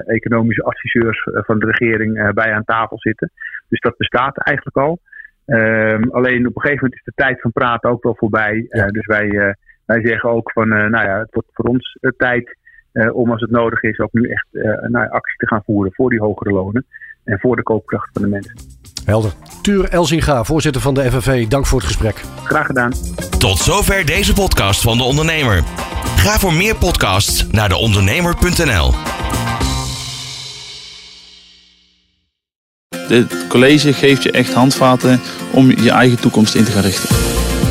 economische 0.05 0.63
adviseurs 0.63 1.27
van 1.31 1.59
de 1.59 1.65
regering 1.65 2.33
bij 2.33 2.53
aan 2.53 2.63
tafel 2.63 2.99
zitten. 2.99 3.31
Dus 3.69 3.79
dat 3.79 3.97
bestaat 3.97 4.37
eigenlijk 4.37 4.77
al. 4.77 4.99
Ehm, 5.45 6.03
alleen 6.09 6.47
op 6.47 6.55
een 6.55 6.61
gegeven 6.61 6.83
moment 6.83 6.93
is 6.93 7.03
de 7.03 7.23
tijd 7.23 7.41
van 7.41 7.51
praten 7.51 7.89
ook 7.89 8.03
wel 8.03 8.15
voorbij. 8.15 8.65
Dus 8.91 9.05
wij 9.05 9.55
wij 9.85 10.01
zeggen 10.01 10.29
ook 10.29 10.51
van, 10.51 10.73
uh, 10.73 10.85
nou 10.87 11.07
ja, 11.07 11.19
het 11.19 11.33
wordt 11.33 11.49
voor 11.53 11.65
ons 11.65 11.97
uh, 12.01 12.11
tijd 12.17 12.57
uh, 12.93 13.15
om 13.15 13.31
als 13.31 13.41
het 13.41 13.51
nodig 13.51 13.81
is 13.81 13.99
ook 13.99 14.13
nu 14.13 14.29
echt 14.29 14.47
nou, 14.87 15.09
actie 15.09 15.37
te 15.37 15.47
gaan 15.47 15.63
voeren 15.65 15.93
voor 15.93 16.09
die 16.09 16.19
hogere 16.19 16.51
lonen 16.51 16.85
en 17.23 17.39
voor 17.39 17.55
de 17.55 17.63
koopkracht 17.63 18.09
van 18.13 18.21
de 18.21 18.27
mensen. 18.27 18.55
Helder. 19.05 19.33
Tuur 19.61 19.89
Elzinga, 19.89 20.43
voorzitter 20.43 20.81
van 20.81 20.93
de 20.93 21.11
FNV, 21.11 21.47
dank 21.47 21.65
voor 21.65 21.79
het 21.79 21.87
gesprek. 21.87 22.15
Graag 22.43 22.65
gedaan. 22.65 22.91
Tot 23.39 23.57
zover 23.57 24.05
deze 24.05 24.33
podcast 24.33 24.81
van 24.81 24.97
De 24.97 25.03
Ondernemer. 25.03 25.63
Ga 26.15 26.37
voor 26.37 26.53
meer 26.53 26.75
podcasts 26.75 27.47
naar 27.51 27.69
deondernemer.nl. 27.69 28.91
Dit 33.07 33.47
college 33.47 33.93
geeft 33.93 34.23
je 34.23 34.31
echt 34.31 34.53
handvaten 34.53 35.19
om 35.53 35.69
je 35.69 35.91
eigen 35.91 36.21
toekomst 36.21 36.55
in 36.55 36.63
te 36.63 36.71
gaan 36.71 36.83
richten. 36.83 37.09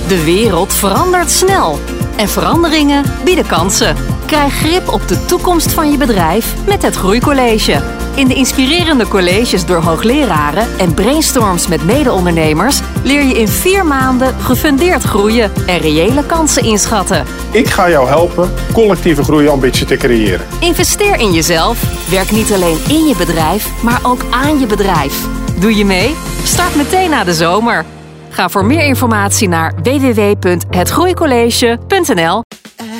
De 0.08 0.22
wereld 0.24 0.74
verandert 0.74 1.30
snel 1.30 1.78
en 2.16 2.28
veranderingen 2.28 3.04
bieden 3.24 3.46
kansen. 3.46 3.96
Krijg 4.26 4.54
grip 4.54 4.88
op 4.88 5.08
de 5.08 5.24
toekomst 5.24 5.72
van 5.72 5.90
je 5.90 5.96
bedrijf 5.96 6.54
met 6.66 6.82
het 6.82 6.94
Groeicollege. 6.94 7.82
In 8.14 8.28
de 8.28 8.34
inspirerende 8.34 9.08
colleges 9.08 9.66
door 9.66 9.82
hoogleraren 9.82 10.66
en 10.78 10.94
brainstorms 10.94 11.68
met 11.68 11.84
mede-ondernemers 11.84 12.80
leer 13.02 13.22
je 13.22 13.34
in 13.34 13.48
vier 13.48 13.86
maanden 13.86 14.34
gefundeerd 14.40 15.02
groeien 15.02 15.52
en 15.66 15.78
reële 15.78 16.26
kansen 16.26 16.64
inschatten. 16.64 17.26
Ik 17.50 17.68
ga 17.68 17.90
jou 17.90 18.08
helpen 18.08 18.52
collectieve 18.72 19.22
groeiambitie 19.24 19.86
te 19.86 19.96
creëren. 19.96 20.46
Investeer 20.60 21.16
in 21.16 21.32
jezelf. 21.32 22.08
Werk 22.10 22.30
niet 22.30 22.52
alleen 22.52 22.78
in 22.88 23.06
je 23.06 23.14
bedrijf, 23.16 23.82
maar 23.82 24.00
ook 24.02 24.24
aan 24.30 24.58
je 24.58 24.66
bedrijf. 24.66 25.26
Doe 25.58 25.76
je 25.76 25.84
mee? 25.84 26.14
Start 26.44 26.74
meteen 26.74 27.10
na 27.10 27.24
de 27.24 27.34
zomer. 27.34 27.84
Ga 28.34 28.48
voor 28.48 28.64
meer 28.64 28.84
informatie 28.84 29.48
naar 29.48 29.74
www.hetgroeicollege.nl. 29.82 32.42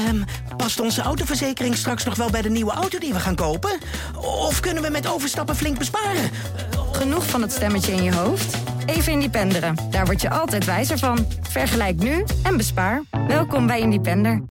Um, 0.08 0.24
past 0.56 0.80
onze 0.80 1.02
autoverzekering 1.02 1.76
straks 1.76 2.04
nog 2.04 2.16
wel 2.16 2.30
bij 2.30 2.42
de 2.42 2.50
nieuwe 2.50 2.72
auto 2.72 2.98
die 2.98 3.12
we 3.12 3.20
gaan 3.20 3.34
kopen? 3.34 3.70
Of 4.20 4.60
kunnen 4.60 4.82
we 4.82 4.90
met 4.90 5.12
overstappen 5.12 5.56
flink 5.56 5.78
besparen? 5.78 6.30
Genoeg 6.92 7.26
van 7.26 7.42
het 7.42 7.52
stemmetje 7.52 7.92
in 7.92 8.02
je 8.02 8.14
hoofd? 8.14 8.56
Even 8.86 9.12
Independeren. 9.12 9.76
Daar 9.90 10.04
word 10.04 10.20
je 10.20 10.30
altijd 10.30 10.64
wijzer 10.64 10.98
van. 10.98 11.26
Vergelijk 11.42 11.96
nu 11.96 12.24
en 12.42 12.56
bespaar. 12.56 13.02
Welkom 13.28 13.66
bij 13.66 13.80
Independer. 13.80 14.42